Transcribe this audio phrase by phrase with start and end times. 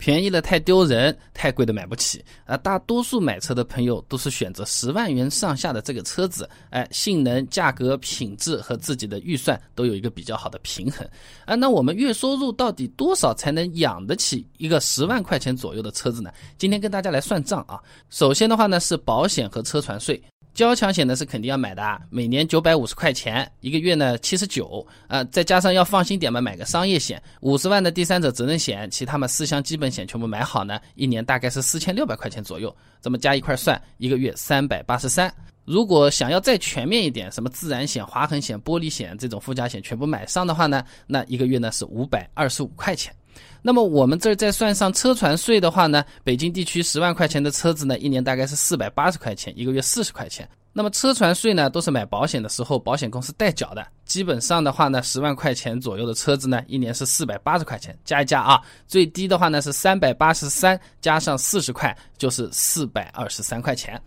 [0.00, 2.56] 便宜了太丢人，太贵的买不起啊！
[2.56, 11.06] 大多数买车的朋友都是选择十万元上下的这个车子，哎，性能、价格、品质和自己的预算都有一个比较好的平衡
[11.44, 11.54] 啊。
[11.54, 16.32] 那我们月收入到底多少才能养得起一个十万块钱左右的车子呢？
[16.56, 17.78] 今天跟大家来算账啊。
[18.08, 20.20] 首先的话呢是保险和车船税。
[20.52, 35.32] 交强险呢是肯定要买的，每年九百五十块钱，一个月呢七十九，啊，再加上要放心点嘛，买个商业险，五十万的第三者责任险，其他嘛四项基本险全部买好呢，一年大概是四千六百块钱左右，这么加一块算，一个月三百八十三。
[35.64, 43.14] 如果想要再全面一点，什么自然险、划痕险、玻璃险这种附加险全部买上的话呢，那一个月呢是五百二十五块钱。
[43.62, 50.48] 那么我们这儿再算上车船税的话呢，北京地区十万块钱的车子呢，一年大概是四百八十块钱，一个月四十块钱。
[50.72, 53.84] 那么车船税呢，都是买保险的时候保险公司代缴的。
[54.04, 64.00] 基本上的话呢，十万块钱左右的车子呢，一年是四百八十块钱，加一加啊，最低的话呢是三百八十三，加上四十块就是四百二十三块钱。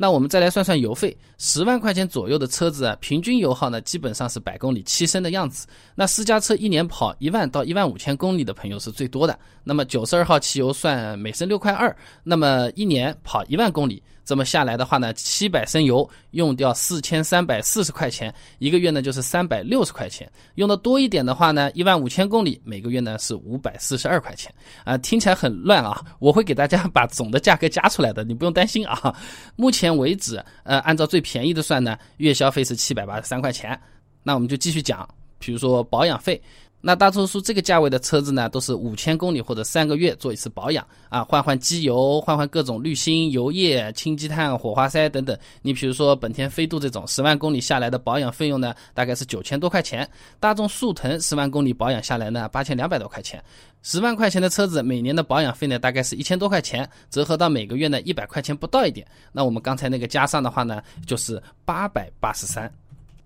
[0.00, 5.66] 那我们再来算算油费，十万块钱左右的车子啊，平均油耗呢基本上是百公里七升的样子。
[5.94, 9.38] 那私家车一年跑一万到一万五千公里的朋友是最多的。
[9.62, 14.02] 那么九十二号汽油算每升六块二，那么一年跑一万公里。
[14.24, 20.30] 这么下来的话呢，七百升油用掉四千三百四十块钱，一个月呢就是三百六十块钱。
[20.54, 24.52] 用的多一点的话呢，一万五千公里，每个月呢是五百四十二块钱。
[24.84, 29.14] 啊，听起来很乱啊，我会给大家 把总的价格加出来的，你不用担心啊。
[29.56, 33.78] 目前为止，呃，按照最便宜的算呢，月消费是七百八十三块钱。
[34.22, 35.08] 那我们就继续讲，
[35.40, 36.40] 比如说保养费。
[36.82, 45.38] 那大多数这个价位的车子呢，都是五千公里或者三个月做一次保养啊，换换机油，换换各种滤芯、油液、清积碳、火花塞等等。
[45.60, 50.06] 你比如说本田飞度这种十万公里下来的保养费用呢，大概是九千多块钱；
[50.40, 53.44] 大众速腾十万公里保养下来呢，八千两百多块钱。
[53.82, 59.06] 十万块钱的车子每年的保养费呢，大概是一千多块钱，折合到每个月呢一百块钱不到一点。
[59.32, 62.72] 那我们刚才那个加上的话呢，就是八百八十三。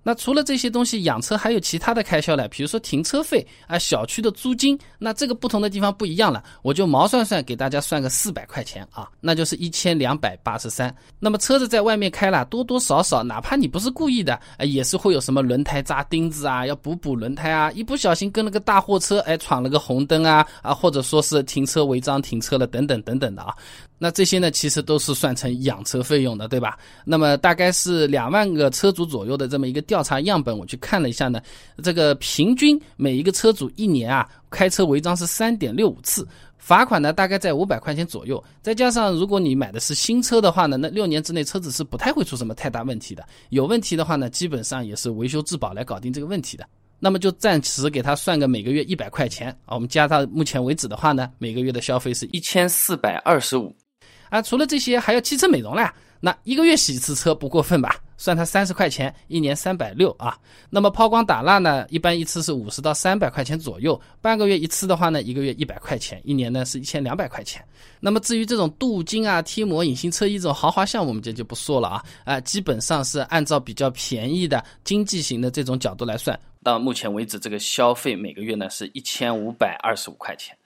[0.05, 4.79] 那除了这些东西，养车还有其他的开销呢，比如说停车费啊，小区的租金。
[4.99, 10.95] 那这个不同的地方不一样了，我就毛算算给大家算个四百块钱啊，那就是一千两百八十三。
[11.19, 23.55] 那么车子在外面开了，多多少少，哪怕你不是故意的，哎，也是会有什么轮胎扎钉子啊，要补补轮胎啊，一不小心跟了个大货车，哎，闯了个红灯啊，啊，或者说是停车违章停车了，等等等等的啊。
[23.97, 26.77] 那这些呢，其实都是算成养车费用的，对吧？
[27.05, 31.41] 那么大概是两万个车主左右的这么一个调查样本，我去看了一下呢，
[31.83, 36.27] 这个平均每一个车主一年啊开车违章是三点六五次，
[36.59, 46.67] 罚款呢大概在五百块钱左右，再加上如果你买的是新车的话呢，那六年之内车子是不太会出什么太大问题的，有问题的话呢，基本上也是维修质保来搞定这个问题的。
[47.01, 53.75] 那么就暂时给他算个每个月一百块钱啊，我们加到目前为止的话呢，每个月的消费是一千四百二十五。
[54.31, 58.01] 啊，除了这些还要汽车美容啦，那一个月洗一次车不过分吧？
[58.25, 60.35] 算它三十块钱，一年三百六啊。
[60.71, 67.63] 那么抛光打蜡呢，一般一次是五十到三百块钱左右，半个月一次的话呢，一个月一百块钱，一年呢是一千两百块钱。
[68.01, 72.03] 那么至于这种镀金啊、贴膜、隐形车衣这种豪华项目，我们这就不说了啊。
[72.25, 80.57] 啊，基本上是按照比较便宜的经济型的这种角度来算，到目前为止这个消费每个月呢是一千五百二十五块钱。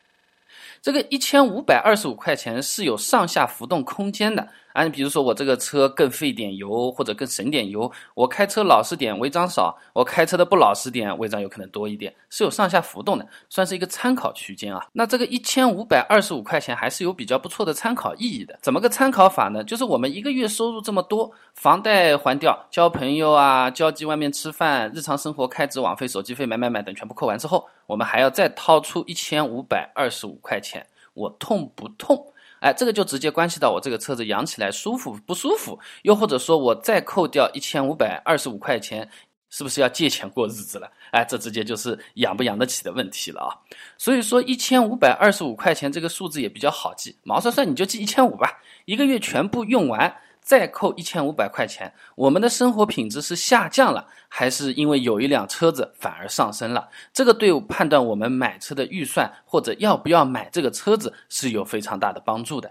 [0.80, 14.86] 这个一千五百二十五块钱是有上下浮动空间的啊，你比如说我这个车更费点油或者更省点油，我开车老实点违章少，我开车的不老实点违章有可能多一点，是有上下浮动的，算是一个参考区间啊。
[14.92, 18.56] 那这个一千五百二十五块钱还是有比较不错的参考意义的。
[18.62, 19.64] 怎么个参考法呢？
[19.64, 27.66] 就是我们一个月收入这么多，房贷还掉，交朋友啊，交际外面吃饭，日常生活开支、网费、手机费、买买买等全部扣完之后。
[27.88, 32.34] 我们还要再掏出一千五百二十五块钱，我痛不痛？
[32.60, 39.08] 哎，这个就直接关系到我这个车子养起来舒服不舒服，又或者说我再扣掉一千五百二十五块钱，
[39.48, 40.92] 是不是要借钱过日子了？
[41.12, 43.56] 哎，这直接就是养不养得起的问题了啊！
[43.96, 50.14] 所以说一千五百二十五块钱这个数字也比较好记，毛算算你就记一千五吧，一个月全部用完。
[50.48, 56.88] 再扣一千五百块钱，我们的生活品质是下降了，还是因为有一辆车子反而上升了？
[57.12, 62.70] 这个对判断我们买车的预算或者要不要买这个车子是有非常大的帮助的。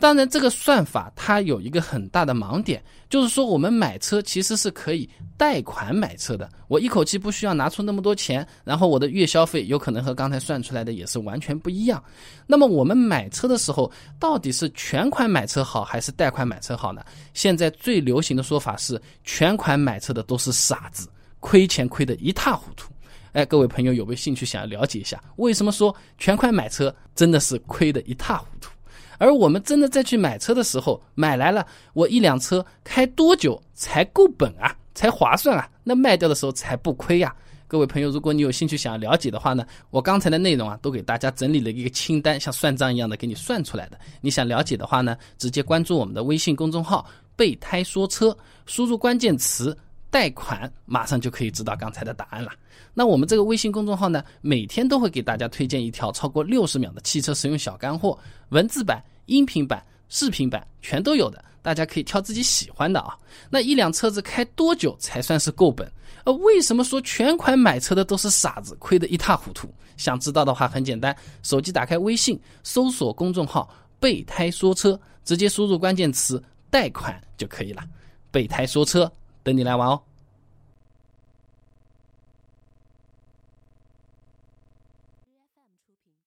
[0.00, 12.02] 当然，这个算法它有一个很大的盲点，就是说我们买车其实是可以贷款买车的，我一口气不需要拿出那么多钱，然后我的月消费有可能和刚才算出来的也是完全不一样。
[12.46, 17.02] 那么我们买车的时候，到底是全款买车好还是贷款买车好呢？
[17.34, 21.08] 现在最流行的说法是，全款买车的都是傻子，
[21.40, 22.92] 亏钱亏得一塌糊涂。
[23.32, 25.22] 哎，各位朋友有没有兴趣想要了解一下？
[25.36, 28.70] 为什么说全款买车真的是亏得一塌糊涂？
[29.18, 34.74] 而我们真的再去买车的时候，买来了，我一辆车开多久才够本啊？
[34.94, 35.68] 才划算啊？
[35.84, 37.34] 那卖掉的时候才不亏呀？
[37.66, 43.98] 各位朋友，如果你有兴趣想要了解的话呢，我刚才的内容啊，都给大家整理了一个清单，像算账一样的给你算出来的。
[44.20, 47.06] 你想了解的话呢，直接关注我们的微信公众号
[47.36, 48.36] “备胎说车”，
[48.66, 49.76] 输入关键词
[50.10, 52.50] “贷款”，马上就可以知道刚才的答案了。
[52.94, 58.18] 那我们这个微信公众号呢，每天都会给大家推荐一条超过六十秒的汽车实用小干货，
[58.48, 61.44] 文字版、音频版、视频版全都有的。
[61.60, 63.16] 大家可以挑自己喜欢的啊。
[63.50, 65.90] 那一辆车子开多久才算是够本？
[66.24, 69.68] 呃，为什么说全款买车的都是傻子，亏得一塌糊涂？
[69.96, 73.68] 想知道的话很简单，手机打开微信，搜索公众号
[74.00, 77.82] “备胎说车”，直接输入关键词“贷款”就可以了。
[78.30, 79.10] 备胎说车，
[79.48, 80.02] 等你来玩哦。